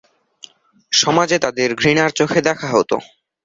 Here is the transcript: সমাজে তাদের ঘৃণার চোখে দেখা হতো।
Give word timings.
সমাজে 0.91 1.37
তাদের 1.39 1.69
ঘৃণার 1.75 2.11
চোখে 2.11 2.39
দেখা 2.47 2.67
হতো। 2.67 2.95